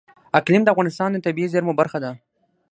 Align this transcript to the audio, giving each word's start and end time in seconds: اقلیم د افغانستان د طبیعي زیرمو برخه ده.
اقلیم 0.39 0.61
د 0.63 0.69
افغانستان 0.73 1.09
د 1.11 1.17
طبیعي 1.25 1.51
زیرمو 1.53 1.73
برخه 1.79 1.97
ده. 2.03 2.11